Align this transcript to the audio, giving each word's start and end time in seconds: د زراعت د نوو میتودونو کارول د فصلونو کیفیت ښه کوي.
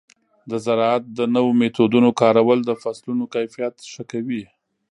د 0.49 0.51
زراعت 0.65 1.03
د 1.17 1.19
نوو 1.35 1.51
میتودونو 1.59 2.09
کارول 2.21 2.59
د 2.65 2.71
فصلونو 2.81 3.23
کیفیت 3.35 3.75
ښه 3.91 4.03
کوي. 4.11 4.43